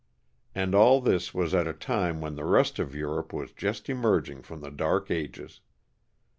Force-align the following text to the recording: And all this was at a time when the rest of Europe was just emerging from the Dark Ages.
And 0.55 0.73
all 0.73 0.99
this 0.99 1.31
was 1.31 1.53
at 1.53 1.67
a 1.67 1.73
time 1.73 2.21
when 2.21 2.33
the 2.33 2.43
rest 2.43 2.79
of 2.79 2.95
Europe 2.95 3.31
was 3.31 3.51
just 3.51 3.87
emerging 3.87 4.41
from 4.41 4.61
the 4.61 4.71
Dark 4.71 5.11
Ages. 5.11 5.61